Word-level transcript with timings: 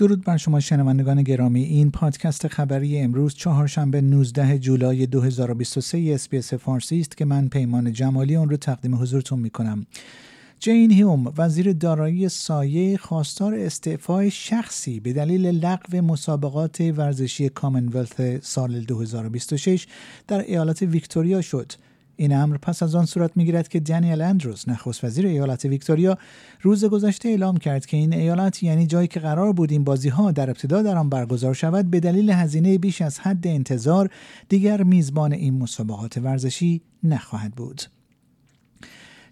درود 0.00 0.24
بر 0.24 0.36
شما 0.36 0.60
شنوندگان 0.60 1.22
گرامی 1.22 1.62
این 1.62 1.90
پادکست 1.90 2.48
خبری 2.48 2.98
امروز 2.98 3.34
چهارشنبه 3.34 4.00
19 4.00 4.58
جولای 4.58 5.06
2023 5.06 6.10
اس‌بی‌اس 6.14 6.54
فارسی 6.54 7.00
است 7.00 7.16
که 7.16 7.24
من 7.24 7.48
پیمان 7.48 7.92
جمالی 7.92 8.36
اون 8.36 8.50
رو 8.50 8.56
تقدیم 8.56 8.94
حضورتون 8.94 9.38
می 9.38 9.50
کنم. 9.50 9.86
جین 10.60 10.90
هیوم 10.90 11.32
وزیر 11.38 11.72
دارایی 11.72 12.28
سایه 12.28 12.96
خواستار 12.96 13.54
استعفای 13.54 14.30
شخصی 14.30 15.00
به 15.00 15.12
دلیل 15.12 15.46
لغو 15.46 16.00
مسابقات 16.02 16.80
ورزشی 16.80 17.48
Commonwealth 17.48 18.20
سال 18.42 18.80
2026 18.80 19.86
در 20.28 20.38
ایالت 20.38 20.82
ویکتوریا 20.82 21.40
شد. 21.40 21.72
این 22.20 22.36
امر 22.36 22.56
پس 22.56 22.82
از 22.82 22.94
آن 22.94 23.06
صورت 23.06 23.36
می‌گیرد 23.36 23.68
که 23.68 23.80
دنیل 23.80 24.20
اندروز 24.20 24.68
نخست 24.68 25.04
وزیر 25.04 25.26
ایالت 25.26 25.64
ویکتوریا 25.64 26.18
روز 26.62 26.84
گذشته 26.84 27.28
اعلام 27.28 27.56
کرد 27.56 27.86
که 27.86 27.96
این 27.96 28.14
ایالت 28.14 28.62
یعنی 28.62 28.86
جایی 28.86 29.08
که 29.08 29.20
قرار 29.20 29.52
بود 29.52 29.72
این 29.72 29.84
بازی 29.84 30.08
ها 30.08 30.30
در 30.32 30.50
ابتدا 30.50 30.82
در 30.82 30.96
آن 30.96 31.08
برگزار 31.08 31.54
شود 31.54 31.90
به 31.90 32.00
دلیل 32.00 32.30
هزینه 32.30 32.78
بیش 32.78 33.02
از 33.02 33.18
حد 33.18 33.46
انتظار 33.46 34.10
دیگر 34.48 34.82
میزبان 34.82 35.32
این 35.32 35.58
مسابقات 35.58 36.16
ورزشی 36.16 36.82
نخواهد 37.04 37.54
بود. 37.54 37.82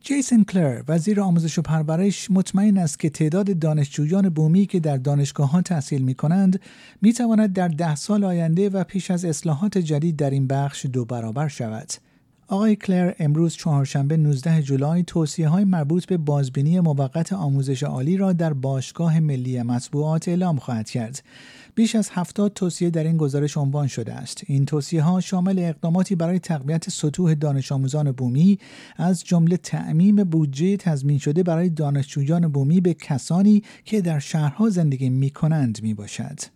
جیسن 0.00 0.42
کلر 0.42 0.82
وزیر 0.88 1.20
آموزش 1.20 1.58
و 1.58 1.62
پرورش 1.62 2.30
مطمئن 2.30 2.78
است 2.78 2.98
که 2.98 3.10
تعداد 3.10 3.58
دانشجویان 3.58 4.28
بومی 4.28 4.66
که 4.66 4.80
در 4.80 4.96
دانشگاه 4.96 5.50
ها 5.50 5.62
تحصیل 5.62 6.02
می 6.02 6.14
کنند 6.14 6.60
می 7.02 7.12
تواند 7.12 7.52
در 7.52 7.68
ده 7.68 7.94
سال 7.94 8.24
آینده 8.24 8.68
و 8.68 8.84
پیش 8.84 9.10
از 9.10 9.24
اصلاحات 9.24 9.78
جدید 9.78 10.16
در 10.16 10.30
این 10.30 10.46
بخش 10.46 10.86
دو 10.86 11.04
برابر 11.04 11.48
شود. 11.48 12.05
آقای 12.48 12.76
کلر 12.76 13.12
امروز 13.18 13.54
چهارشنبه 13.54 14.16
19 14.16 14.62
جولای 14.62 15.02
توصیه 15.02 15.48
های 15.48 15.64
مربوط 15.64 16.06
به 16.06 16.16
بازبینی 16.16 16.80
موقت 16.80 17.32
آموزش 17.32 17.82
عالی 17.82 18.16
را 18.16 18.32
در 18.32 18.52
باشگاه 18.52 19.20
ملی 19.20 19.62
مطبوعات 19.62 20.28
اعلام 20.28 20.56
خواهد 20.56 20.90
کرد. 20.90 21.22
بیش 21.74 21.94
از 21.94 22.10
70 22.12 22.52
توصیه 22.52 22.90
در 22.90 23.04
این 23.04 23.16
گزارش 23.16 23.56
عنوان 23.56 23.86
شده 23.86 24.14
است. 24.14 24.42
این 24.46 24.64
توصیه 24.64 25.02
ها 25.02 25.20
شامل 25.20 25.58
اقداماتی 25.58 26.14
برای 26.14 26.38
تقویت 26.38 26.90
سطوح 26.90 27.34
دانش 27.34 27.72
آموزان 27.72 28.12
بومی 28.12 28.58
از 28.96 29.24
جمله 29.24 29.56
تعمیم 29.56 30.16
بودجه 30.16 30.76
تضمین 30.76 31.18
شده 31.18 31.42
برای 31.42 31.68
دانشجویان 31.68 32.48
بومی 32.48 32.80
به 32.80 32.94
کسانی 32.94 33.62
که 33.84 34.00
در 34.00 34.18
شهرها 34.18 34.70
زندگی 34.70 35.10
می 35.10 35.30
کنند 35.30 35.78
می 35.82 35.94
باشد. 35.94 36.55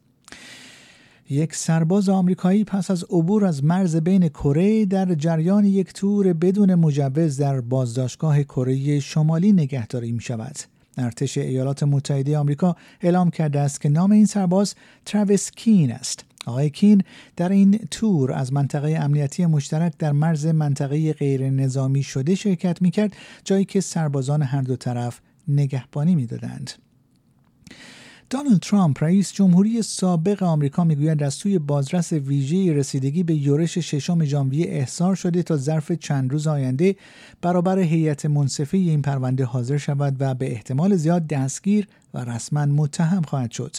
یک 1.33 1.55
سرباز 1.55 2.09
آمریکایی 2.09 2.64
پس 2.64 2.91
از 2.91 3.05
عبور 3.05 3.45
از 3.45 3.64
مرز 3.64 3.97
بین 3.97 4.28
کره 4.28 4.84
در 4.84 5.14
جریان 5.14 5.64
یک 5.64 5.92
تور 5.92 6.33
بدون 6.33 6.75
مجوز 6.75 7.36
در 7.36 7.61
بازداشتگاه 7.61 8.42
کره 8.42 9.00
شمالی 9.00 9.53
نگهداری 9.53 10.12
می 10.12 10.20
شود. 10.20 10.56
ارتش 10.97 11.39
ایالات 11.39 11.83
متحده 11.83 12.39
آمریکا 12.39 12.77
اعلام 13.01 13.31
کرده 13.31 13.61
است 13.61 13.81
که 13.81 13.89
نام 13.89 14.11
این 14.11 14.27
سرباز 14.27 14.75
تراویس 15.05 15.51
کین 15.51 15.92
است. 15.92 16.25
آقای 16.47 16.70
کین 16.70 17.03
در 17.36 17.48
این 17.48 17.78
تور 17.91 18.33
از 18.33 18.53
منطقه 18.53 18.98
امنیتی 19.01 19.47
مشترک 19.47 19.92
در 19.98 20.12
مرز 20.12 20.47
منطقه 20.47 21.12
غیر 21.12 21.51
نظامی 21.51 22.03
شده 22.03 22.34
شرکت 22.34 22.83
می 22.83 22.91
کرد 22.91 23.17
جایی 23.45 23.64
که 23.64 23.81
سربازان 23.81 24.42
هر 24.42 24.62
دو 24.62 24.77
طرف 24.77 25.20
نگهبانی 25.48 26.14
می 26.14 26.27
دادند. 26.27 26.70
دونالد 28.31 28.61
ترامپ 28.61 29.05
رئیس 29.05 29.33
جمهوری 29.33 29.83
سابق 29.83 30.42
آمریکا 30.42 30.84
می‌گوید 30.84 31.23
از 31.23 31.34
سوی 31.34 31.59
بازرس 31.59 32.12
ویژه 32.12 32.73
رسیدگی 32.73 33.23
به 33.23 33.35
یورش 33.35 33.79
ششم 33.79 34.24
ژانویه 34.24 34.67
احضار 34.68 35.14
شده 35.14 35.42
تا 35.42 35.57
ظرف 35.57 35.92
چند 35.92 36.33
روز 36.33 36.46
آینده 36.46 36.96
برابر 37.42 37.79
هیئت 37.79 38.27
منصفه 38.27 38.77
این 38.79 39.02
پرونده 39.02 39.45
حاضر 39.45 39.77
شود 39.77 40.17
و 40.20 40.35
به 40.35 40.52
احتمال 40.52 40.96
زیاد 40.96 41.27
دستگیر 41.27 41.89
و 42.14 42.24
رسما 42.24 42.67
متهم 42.67 43.23
خواهد 43.23 43.51
شد. 43.51 43.77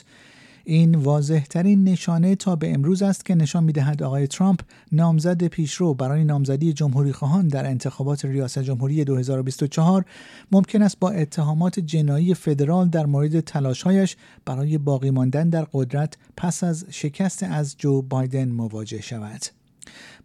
این 0.63 0.95
واضح 0.95 1.43
ترین 1.43 1.83
نشانه 1.83 2.35
تا 2.35 2.55
به 2.55 2.73
امروز 2.73 3.01
است 3.01 3.25
که 3.25 3.35
نشان 3.35 3.63
می‌دهد 3.63 4.03
آقای 4.03 4.27
ترامپ 4.27 4.59
نامزد 4.91 5.43
پیشرو 5.43 5.93
برای 5.93 6.23
نامزدی 6.23 6.73
جمهوری 6.73 7.11
خواهان 7.11 7.47
در 7.47 7.65
انتخابات 7.65 8.25
ریاست 8.25 8.59
جمهوری 8.59 9.03
2024 9.03 10.05
ممکن 10.51 10.81
است 10.81 10.99
با 10.99 11.09
اتهامات 11.09 11.79
جنایی 11.79 12.33
فدرال 12.33 12.89
در 12.89 13.05
مورد 13.05 13.39
تلاشهایش 13.39 14.17
برای 14.45 14.77
باقی 14.77 15.09
ماندن 15.09 15.49
در 15.49 15.67
قدرت 15.73 16.17
پس 16.37 16.63
از 16.63 16.85
شکست 16.89 17.43
از 17.43 17.75
جو 17.77 18.01
بایدن 18.01 18.49
مواجه 18.49 19.01
شود. 19.01 19.60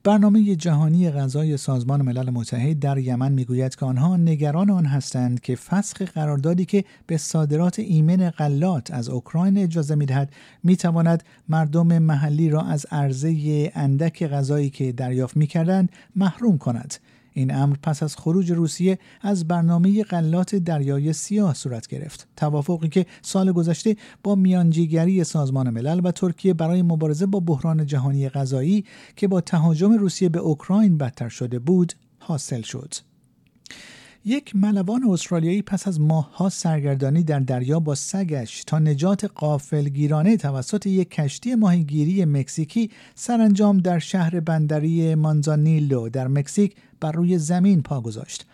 برنامه 0.04 0.56
جهانی 0.56 1.10
غذای 1.10 1.56
سازمان 1.56 2.02
ملل 2.02 2.30
متحد 2.30 2.78
در 2.78 2.98
یمن 2.98 3.32
می‌گوید 3.32 3.74
که 3.74 3.86
آنها 3.86 4.16
نگران 4.16 4.70
آن 4.70 4.86
هستند 4.86 5.40
که 5.40 5.56
فسخ 5.56 6.02
قراردادی 6.02 6.64
که 6.64 6.84
به 7.06 7.16
صادرات 7.16 7.78
ایمن 7.78 8.30
غلات 8.30 8.90
از 8.90 9.08
اوکراین 9.08 9.58
اجازه 9.58 9.94
می‌دهد 9.94 10.32
می‌تواند 10.62 11.22
مردم 11.48 11.98
محلی 11.98 12.50
را 12.50 12.62
از 12.62 12.86
عرضه 12.90 13.72
اندک 13.74 14.26
غذایی 14.26 14.70
که 14.70 14.92
دریافت 14.92 15.36
می‌کردند 15.36 15.88
محروم 16.16 16.58
کند. 16.58 16.94
این 17.36 17.54
امر 17.54 17.76
پس 17.82 18.02
از 18.02 18.16
خروج 18.16 18.52
روسیه 18.52 18.98
از 19.20 19.48
برنامه 19.48 20.02
غلات 20.02 20.54
دریای 20.54 21.12
سیاه 21.12 21.54
صورت 21.54 21.86
گرفت. 21.86 22.28
توافقی 22.36 22.88
که 22.88 23.06
سال 23.22 23.52
گذشته 23.52 23.96
با 24.22 24.34
میانجیگری 24.34 25.24
سازمان 25.24 25.70
ملل 25.70 26.00
و 26.04 26.12
ترکیه 26.12 26.54
برای 26.54 26.82
مبارزه 26.82 27.26
با 27.26 27.40
بحران 27.40 27.86
جهانی 27.86 28.28
غذایی 28.28 28.84
که 29.16 29.28
با 29.28 29.40
تهاجم 29.40 29.92
روسیه 29.92 30.28
به 30.28 30.38
اوکراین 30.38 30.98
بدتر 30.98 31.28
شده 31.28 31.58
بود 31.58 31.92
حاصل 32.18 32.62
شد. 32.62 32.94
یک 34.28 34.56
ملوان 34.56 35.04
استرالیایی 35.04 35.62
پس 35.62 35.88
از 35.88 36.00
ماهها 36.00 36.48
سرگردانی 36.48 37.22
در 37.22 37.40
دریا 37.40 37.80
با 37.80 37.94
سگش 37.94 38.64
تا 38.64 38.78
نجات 38.78 39.24
قافلگیرانه 39.24 40.36
توسط 40.36 40.86
یک 40.86 41.10
کشتی 41.10 41.54
ماهیگیری 41.54 42.24
مکزیکی 42.24 42.90
سرانجام 43.14 43.78
در 43.78 43.98
شهر 43.98 44.40
بندری 44.40 45.14
مانزانیلو 45.14 46.08
در 46.08 46.28
مکزیک 46.28 46.76
بر 47.00 47.12
روی 47.12 47.38
زمین 47.38 47.82
پا 47.82 48.00
گذاشت. 48.00 48.46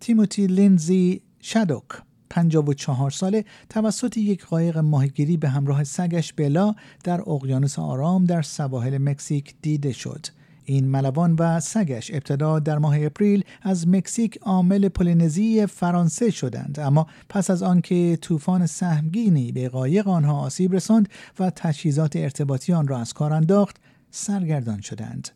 تیموتی 0.00 0.46
لینزی 0.46 1.20
شادوک 1.40 1.84
54 2.30 3.10
ساله 3.10 3.44
توسط 3.68 4.16
یک 4.16 4.44
قایق 4.44 4.78
ماهیگیری 4.78 5.36
به 5.36 5.48
همراه 5.48 5.84
سگش 5.84 6.32
بلا 6.32 6.74
در 7.04 7.20
اقیانوس 7.30 7.78
آرام 7.78 8.24
در 8.24 8.42
سواحل 8.42 8.98
مکزیک 8.98 9.54
دیده 9.62 9.92
شد. 9.92 10.26
این 10.72 10.88
ملوان 10.88 11.36
و 11.38 11.60
سگش 11.60 12.10
ابتدا 12.14 12.58
در 12.58 12.78
ماه 12.78 12.96
اپریل 13.02 13.44
از 13.62 13.88
مکزیک 13.88 14.38
عامل 14.42 14.88
پولینزی 14.88 15.66
فرانسه 15.66 16.30
شدند 16.30 16.80
اما 16.80 17.06
پس 17.28 17.50
از 17.50 17.62
آنکه 17.62 18.18
طوفان 18.20 18.66
سهمگینی 18.66 19.52
به 19.52 19.68
قایق 19.68 20.08
آنها 20.08 20.40
آسیب 20.40 20.74
رساند 20.74 21.08
و 21.38 21.50
تجهیزات 21.50 22.16
ارتباطی 22.16 22.72
آن 22.72 22.88
را 22.88 22.98
از 22.98 23.12
کار 23.12 23.32
انداخت 23.32 23.76
سرگردان 24.10 24.80
شدند 24.80 25.28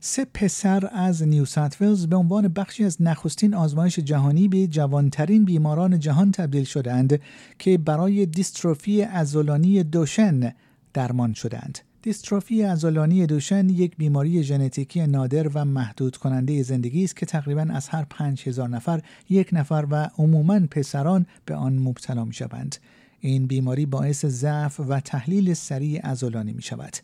سه 0.00 0.26
پسر 0.34 0.90
از 0.92 1.22
نیو 1.22 1.46
ولز 1.80 2.06
به 2.06 2.16
عنوان 2.16 2.48
بخشی 2.48 2.84
از 2.84 3.02
نخستین 3.02 3.54
آزمایش 3.54 3.98
جهانی 3.98 4.48
به 4.48 4.66
جوانترین 4.66 5.44
بیماران 5.44 5.98
جهان 5.98 6.32
تبدیل 6.32 6.64
شدند 6.64 7.20
که 7.58 7.78
برای 7.78 8.26
دیستروفی 8.26 9.02
ازولانی 9.02 9.82
دوشن 9.82 10.54
درمان 10.94 11.34
شدند. 11.34 11.87
دیستروفی 12.02 12.62
ازولانی 12.62 13.26
دوشن 13.26 13.68
یک 13.68 13.96
بیماری 13.96 14.42
ژنتیکی 14.42 15.06
نادر 15.06 15.48
و 15.48 15.64
محدود 15.64 16.16
کننده 16.16 16.62
زندگی 16.62 17.04
است 17.04 17.16
که 17.16 17.26
تقریبا 17.26 17.66
از 17.70 17.88
هر 17.88 18.06
پنج 18.10 18.48
هزار 18.48 18.68
نفر 18.68 19.02
یک 19.28 19.48
نفر 19.52 19.86
و 19.90 20.10
عموما 20.18 20.60
پسران 20.70 21.26
به 21.44 21.54
آن 21.54 21.78
مبتلا 21.78 22.24
می 22.24 22.34
شوند. 22.34 22.76
این 23.20 23.46
بیماری 23.46 23.86
باعث 23.86 24.26
ضعف 24.26 24.80
و 24.80 25.00
تحلیل 25.00 25.54
سریع 25.54 26.00
ازولانی 26.04 26.52
می 26.52 26.62
شود. 26.62 26.96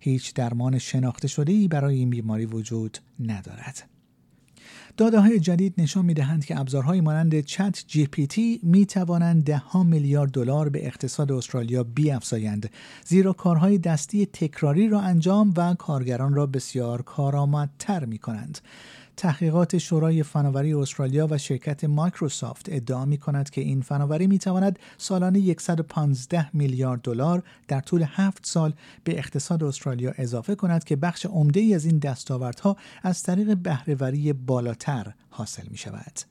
هیچ 0.00 0.34
درمان 0.34 0.78
شناخته 0.78 1.28
شده 1.28 1.52
ای 1.52 1.68
برای 1.68 1.96
این 1.96 2.10
بیماری 2.10 2.46
وجود 2.46 2.98
ندارد. 3.20 3.99
داده 5.00 5.20
های 5.20 5.40
جدید 5.40 5.74
نشان 5.78 6.04
می 6.04 6.14
دهند 6.14 6.44
که 6.44 6.60
ابزارهای 6.60 7.00
مانند 7.00 7.40
چت 7.40 7.84
جی 7.86 8.06
پی 8.06 8.26
تی 8.26 8.60
می 8.62 8.86
توانند 8.86 9.44
ده 9.44 9.56
ها 9.56 9.82
میلیارد 9.82 10.30
دلار 10.30 10.68
به 10.68 10.86
اقتصاد 10.86 11.32
استرالیا 11.32 11.84
بیافزایند 11.84 12.70
زیرا 13.04 13.32
کارهای 13.32 13.78
دستی 13.78 14.26
تکراری 14.26 14.88
را 14.88 15.00
انجام 15.00 15.54
و 15.56 15.74
کارگران 15.74 16.34
را 16.34 16.46
بسیار 16.46 17.02
کارآمدتر 17.02 18.04
می 18.04 18.18
کنند. 18.18 18.58
تحقیقات 19.20 19.78
شورای 19.78 20.22
فناوری 20.22 20.74
استرالیا 20.74 21.26
و 21.30 21.38
شرکت 21.38 21.84
مایکروسافت 21.84 22.66
ادعا 22.68 23.04
می 23.04 23.18
کند 23.18 23.50
که 23.50 23.60
این 23.60 23.80
فناوری 23.80 24.26
می 24.26 24.38
تواند 24.38 24.78
سالانه 24.98 25.54
115 25.58 26.56
میلیارد 26.56 27.00
دلار 27.00 27.42
در 27.68 27.80
طول 27.80 28.04
هفت 28.08 28.46
سال 28.46 28.72
به 29.04 29.18
اقتصاد 29.18 29.64
استرالیا 29.64 30.12
اضافه 30.16 30.54
کند 30.54 30.84
که 30.84 30.96
بخش 30.96 31.26
عمده 31.26 31.60
ای 31.60 31.74
از 31.74 31.84
این 31.84 31.98
دستاوردها 31.98 32.76
از 33.02 33.22
طریق 33.22 33.56
بهرهوری 33.56 34.32
بالاتر 34.32 35.14
حاصل 35.30 35.68
می 35.70 35.76
شود. 35.76 36.29